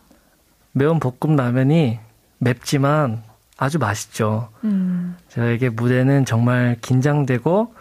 [0.77, 1.99] 매운 볶음 라면이
[2.37, 3.23] 맵지만
[3.57, 4.51] 아주 맛있죠.
[4.63, 5.17] 음.
[5.31, 7.75] 저에게 무대는 정말 긴장되고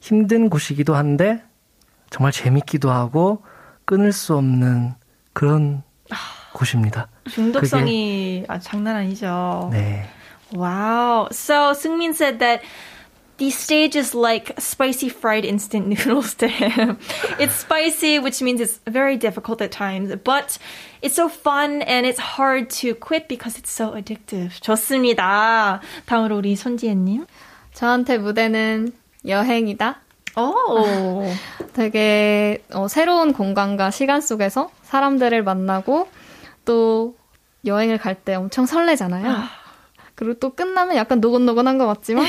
[0.00, 1.42] 힘든 곳이기도 한데
[2.08, 3.42] 정말 재밌기도 하고
[3.84, 4.94] 끊을 수 없는
[5.34, 5.82] 그런
[6.54, 7.08] 곳입니다.
[7.28, 9.68] 중독성이 아, 장난 아니죠.
[9.70, 10.08] 네.
[10.50, 11.28] Wow.
[11.30, 12.62] So Seungmin said that
[13.38, 16.98] the stage is like spicy fried instant noodles to him.
[17.38, 20.58] it's spicy, which means it's very difficult at times, but
[21.02, 24.60] it's so fun and it's hard to quit because it's so addictive.
[24.60, 25.80] 좋습니다.
[26.06, 27.26] 다음으로 우리 손지혜님.
[27.74, 28.92] 저한테 무대는
[29.26, 30.00] 여행이다.
[30.36, 31.24] 오.
[31.72, 36.08] 되게 어, 새로운 공간과 시간 속에서 사람들을 만나고
[36.64, 37.16] 또
[37.64, 39.28] 여행을 갈 때 엄청 설레잖아요.
[40.18, 42.26] 그리고 또 끝나면 약간 노곤노곤한 것 같지만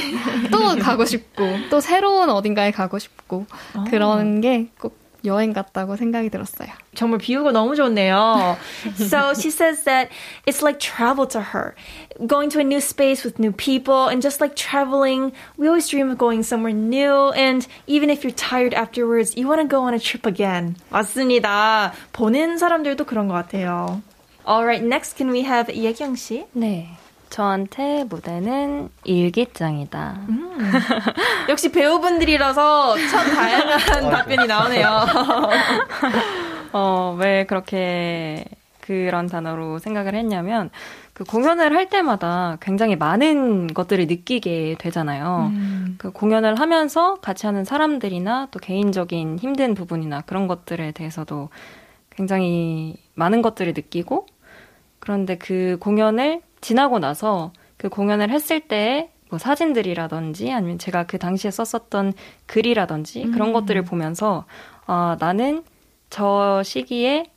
[0.52, 3.48] 또 가고 싶고 또 새로운 어딘가에 가고 싶고
[3.90, 6.70] 그런 게 꼭 여행 같다고 생각이 들었어요.
[6.96, 8.56] 정말 비유가 너무 좋네요.
[8.96, 10.08] so she says that
[10.46, 11.76] it's like travel to her.
[12.26, 16.10] Going to a new space with new people and just like traveling, we always dream
[16.10, 19.94] of going somewhere new and even if you're tired afterwards, you want to go on
[19.94, 20.78] a trip again.
[20.90, 21.92] 맞습니다.
[22.14, 24.02] 보는 사람들도 그런 것 같아요.
[24.48, 26.46] Alright, next can we have 예경 씨?
[26.54, 26.88] 네.
[27.30, 30.22] 저한테 무대는 일기장이다.
[31.50, 34.90] 역시 배우분들이라서 참 다양한 답변이 나오네요.
[36.74, 38.46] 어, 왜 그렇게
[38.82, 40.70] 그런 단어로 생각을 했냐면,
[41.14, 45.52] 그 공연을 할 때마다 굉장히 많은 것들을 느끼게 되잖아요.
[45.98, 51.50] 그 공연을 하면서 같이 하는 사람들이나 또 개인적인 힘든 부분이나 그런 것들에 대해서도
[52.10, 54.28] 굉장히 많은 것들을 느끼고,
[55.00, 61.52] 그런데 그 공연을 지나고 나서 그 공연을 했을 때 뭐 사진들이라든지 아니면 제가 그 당시에
[61.52, 62.14] 썼었던
[62.48, 64.46] 글이라든지 그런 것들을 보면서
[64.86, 65.64] 아, 나는
[66.10, 67.32] 저 시기에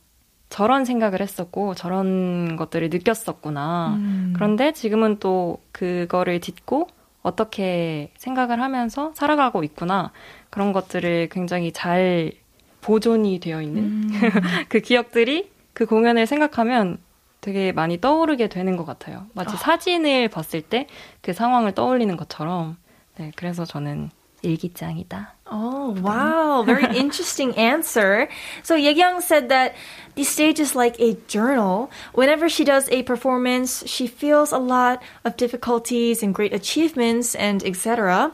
[0.49, 3.99] 저런 생각을 했었고 저런 것들을 느꼈었구나.
[4.33, 6.87] 그런데 지금은 또 그거를 딛고
[7.23, 10.11] 어떻게 생각을 하면서 살아가고 있구나.
[10.49, 12.33] 그런 것들을 굉장히 잘
[12.81, 14.09] 보존이 되어 있는
[14.69, 16.97] 그 기억들이 그 공연을 생각하면
[17.42, 19.26] 되게 많이 떠오르게 되는 것 같아요.
[19.32, 20.86] 마치 사진을 봤을 때
[21.22, 22.76] 그 상황을 떠올리는 것처럼.
[23.16, 24.10] 네, 그래서 저는
[24.42, 25.34] 일기장이다.
[25.50, 26.62] Oh, wow.
[26.62, 28.28] Very interesting answer.
[28.62, 29.74] So Yekyang said that
[30.14, 31.90] the stage is like a journal.
[32.14, 37.64] Whenever she does a performance, she feels a lot of difficulties and great achievements and
[37.64, 38.30] etc.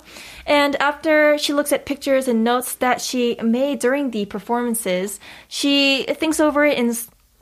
[0.47, 6.05] And after she looks at pictures and notes that she made during the performances, she
[6.05, 6.93] thinks over it and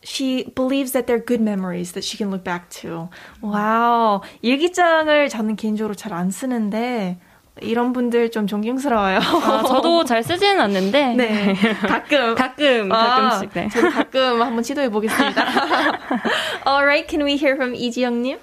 [0.07, 3.09] she believes that they're good memories that she can look back to.
[3.41, 4.21] Wow.
[4.41, 7.17] 일기장을 저는 개인적으로 잘 안 쓰는데
[7.59, 9.17] 이런 분들 좀 존경스러워요.
[9.17, 11.13] 아, 저도 잘 쓰지는 않는데.
[11.15, 11.53] 네.
[11.87, 12.35] 가끔.
[12.35, 13.65] 가끔, 가끔씩, 네.
[13.65, 15.43] 아, 저도 가끔 한번 시도해 보겠습니다.
[16.65, 18.37] Alright, can we hear from 이지영님?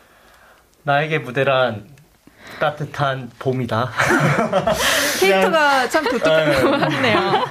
[0.83, 1.87] 나에게 무대란
[2.61, 3.90] 따뜻한 봄이다.
[5.20, 7.44] 캐릭터가 참 독특하네요.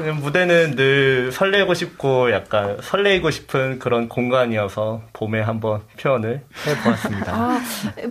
[0.00, 7.32] 무대는 늘 설레고 싶고 약간 설레이고 싶은 그런 공간이어서 봄에 한번 표현을 해보았습니다.
[7.32, 7.60] 아,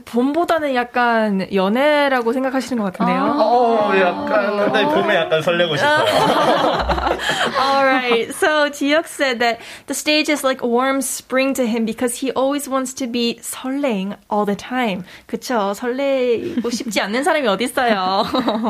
[0.05, 3.35] 봄보다는 약간 연애라고 생각하시는 것 같은데요.
[3.37, 6.05] 어, 약간 근데 봄에 약간 설레고 싶어요.
[7.59, 12.31] Alright, so 지혁 said that the stage is like warm spring to him because he
[12.31, 15.03] always wants to be 설레ing all the time.
[15.27, 18.25] 그쵸, 설레고 싶지 않는 사람이 어딨어요.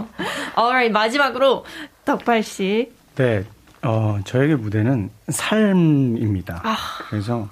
[0.58, 1.65] Alright, 마지막으로
[2.06, 2.91] 덕발 씨.
[3.15, 3.43] 네,
[3.84, 6.62] 어, 저에게 무대는 삶입니다.
[6.63, 6.76] 아.
[7.10, 7.48] 그래서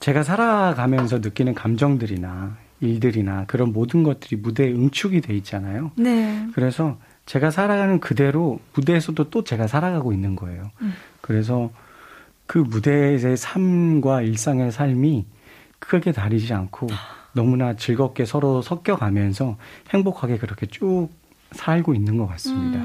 [0.00, 5.92] 제가 살아가면서 느끼는 감정들이나 일들이나 그런 모든 것들이 무대에 응축이 돼 있잖아요.
[5.96, 6.46] 네.
[6.54, 10.70] 그래서 제가 살아가는 그대로 무대에서도 또 제가 살아가고 있는 거예요.
[11.20, 11.70] 그래서
[12.46, 15.26] 그 무대의 삶과 일상의 삶이
[15.78, 16.86] 크게 다르지 않고
[17.32, 19.56] 너무나 즐겁게 서로 섞여가면서
[19.90, 21.08] 행복하게 그렇게 쭉
[21.53, 22.79] 살고 있는 것 같습니다.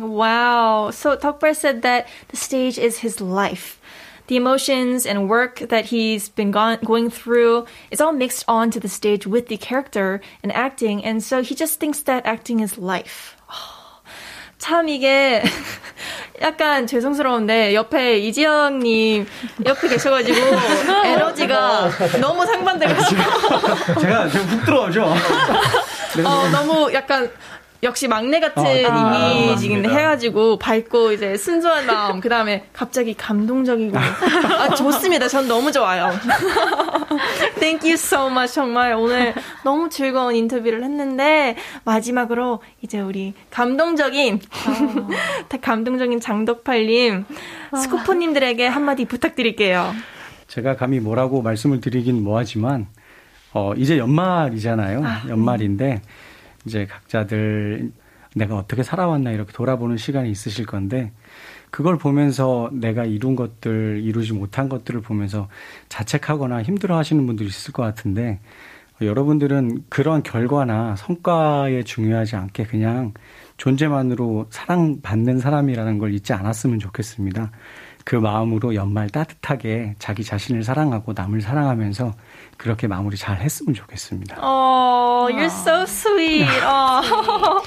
[0.00, 0.90] Wow.
[0.90, 3.78] So Tokbar said that the stage is his life.
[4.28, 8.88] The emotions and work that he's been gone, going through is all mixed onto the
[8.88, 11.04] stage with the character and acting.
[11.04, 13.36] And so he just thinks that acting is life.
[14.56, 15.42] 참 이게
[16.40, 19.26] 약간 죄송스러운데 옆에 이지영님
[19.66, 20.38] 옆에 계셔가지고
[21.04, 23.20] 에너지가 너무 상반돼가지고
[24.00, 25.04] 제가 좀 훅 들어오죠?
[26.24, 27.30] 어, 너무 약간
[27.81, 28.87] 역시 막내 같은 어, 이미지
[29.69, 29.89] 감사합니다.
[29.89, 35.27] 해가지고 밝고 이제 순수한 마음 그 다음에 갑자기 감동적이고 아 좋습니다.
[35.29, 36.11] 전 너무 좋아요.
[37.59, 41.55] Thank you so much 정말 오늘 너무 즐거운 인터뷰를 했는데
[41.85, 44.41] 마지막으로 이제 우리 감동적인
[45.61, 47.25] 감동적인 장덕팔님
[47.81, 49.93] 스쿠퍼님들에게 한마디 부탁드릴게요.
[50.47, 52.87] 제가 감히 뭐라고 말씀을 드리긴 뭐하지만
[53.53, 55.03] 어 이제 연말이잖아요.
[55.29, 56.01] 연말인데
[56.65, 57.91] 이제 각자들
[58.35, 61.11] 내가 어떻게 살아왔나 이렇게 돌아보는 시간이 있으실 건데
[61.71, 65.47] 그걸 보면서 내가 이룬 것들 이루지 못한 것들을 보면서
[65.89, 68.39] 자책하거나 힘들어하시는 분들이 있을 것 같은데
[69.01, 73.13] 어, 여러분들은 그런 결과나 성과에 중요하지 않게 그냥
[73.57, 77.51] 존재만으로 사랑받는 사람이라는 걸 잊지 않았으면 좋겠습니다.
[78.05, 82.13] 그 마음으로 연말 따뜻하게 자기 자신을 사랑하고 남을 사랑하면서
[82.57, 84.37] 그렇게 마무리 잘 했으면 좋겠습니다.
[84.41, 86.47] Oh, you're so sweet.
[86.63, 87.63] Oh.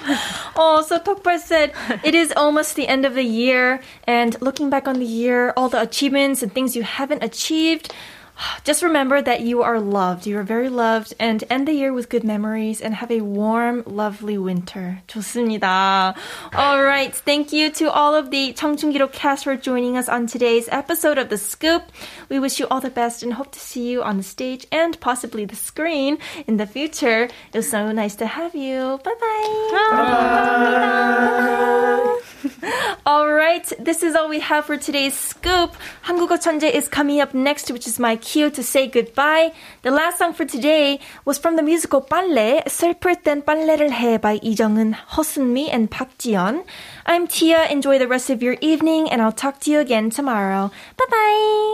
[0.56, 1.72] oh, so Tokbar said
[2.04, 5.68] it is almost the end of the year, and looking back on the year, all
[5.68, 7.94] the achievements and things you haven't achieved.
[8.63, 10.27] Just remember that you are loved.
[10.27, 13.81] You are very loved, and end the year with good memories and have a warm,
[13.87, 15.01] lovely winter.
[15.07, 16.13] 좋습니다.
[16.53, 17.15] All right.
[17.15, 21.29] Thank you to all of the 청춘기록 cast for joining us on today's episode of
[21.29, 21.91] The Scoop.
[22.29, 24.99] We wish you all the best and hope to see you on the stage and
[24.99, 27.29] possibly the screen in the future.
[27.53, 28.99] It was so nice to have you.
[29.03, 29.77] Bye bye.
[33.05, 35.75] All right, this is all we have for today's scoop.
[36.03, 39.51] 한국어 천재 is coming up next, which is my cue to say goodbye.
[39.81, 44.39] The last song for today was from the musical 빨래, 슬플 땐 빨래를 해 by
[44.39, 46.63] 이정은, 허순미, and 박지연.
[47.05, 47.67] I'm Tia.
[47.67, 50.71] Enjoy the rest of your evening, and I'll talk to you again tomorrow.
[50.97, 51.67] Bye bye.